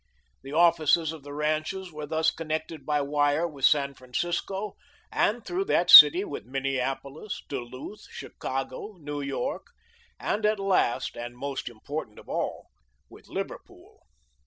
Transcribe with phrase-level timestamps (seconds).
[0.41, 4.75] The offices of the ranches were thus connected by wire with San Francisco,
[5.11, 9.67] and through that city with Minneapolis, Duluth, Chicago, New York,
[10.19, 12.69] and at last, and most important of all,
[13.11, 13.99] with Liverpool.